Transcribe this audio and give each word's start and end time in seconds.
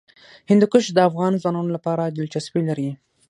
هندوکش 0.49 0.85
د 0.91 0.99
افغان 1.09 1.33
ځوانانو 1.41 1.69
لپاره 1.75 2.03
دلچسپي 2.17 2.61
لري. 2.69 2.89